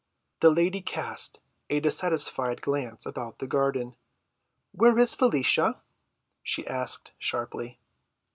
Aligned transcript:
The 0.39 0.49
lady 0.49 0.81
cast 0.81 1.41
a 1.69 1.79
dissatisfied 1.79 2.63
glance 2.63 3.05
about 3.05 3.37
the 3.37 3.45
garden. 3.45 3.95
"Where 4.71 4.97
is 4.97 5.13
Felicia?" 5.13 5.83
she 6.41 6.65
asked 6.65 7.11
sharply. 7.19 7.79